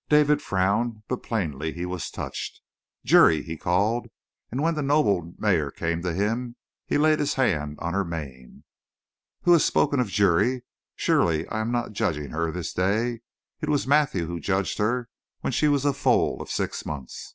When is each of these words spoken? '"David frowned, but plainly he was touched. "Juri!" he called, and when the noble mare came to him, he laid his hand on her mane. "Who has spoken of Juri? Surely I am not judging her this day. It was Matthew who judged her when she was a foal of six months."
'"David 0.08 0.40
frowned, 0.40 1.02
but 1.08 1.18
plainly 1.22 1.70
he 1.70 1.84
was 1.84 2.08
touched. 2.10 2.62
"Juri!" 3.04 3.42
he 3.42 3.58
called, 3.58 4.08
and 4.50 4.62
when 4.62 4.76
the 4.76 4.82
noble 4.82 5.34
mare 5.36 5.70
came 5.70 6.00
to 6.00 6.14
him, 6.14 6.56
he 6.86 6.96
laid 6.96 7.18
his 7.18 7.34
hand 7.34 7.78
on 7.82 7.92
her 7.92 8.02
mane. 8.02 8.64
"Who 9.42 9.52
has 9.52 9.62
spoken 9.62 10.00
of 10.00 10.08
Juri? 10.08 10.62
Surely 10.96 11.46
I 11.50 11.60
am 11.60 11.70
not 11.70 11.92
judging 11.92 12.30
her 12.30 12.50
this 12.50 12.72
day. 12.72 13.20
It 13.60 13.68
was 13.68 13.86
Matthew 13.86 14.24
who 14.24 14.40
judged 14.40 14.78
her 14.78 15.10
when 15.42 15.52
she 15.52 15.68
was 15.68 15.84
a 15.84 15.92
foal 15.92 16.40
of 16.40 16.48
six 16.50 16.86
months." 16.86 17.34